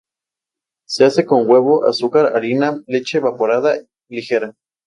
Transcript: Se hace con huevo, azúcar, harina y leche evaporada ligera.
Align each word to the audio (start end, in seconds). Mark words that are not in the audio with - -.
Se 0.87 1.05
hace 1.05 1.25
con 1.27 1.47
huevo, 1.47 1.85
azúcar, 1.85 2.35
harina 2.35 2.81
y 2.87 2.93
leche 2.93 3.19
evaporada 3.19 3.75
ligera. 4.09 4.55